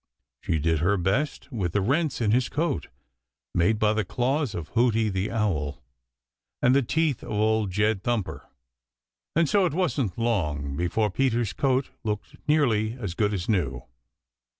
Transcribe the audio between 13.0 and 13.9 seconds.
good as new.